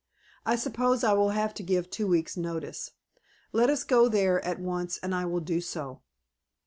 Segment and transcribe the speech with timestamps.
[0.47, 2.89] I suppose I will have to give two weeks' notice.
[3.51, 6.01] Let us go there at once and I will do so."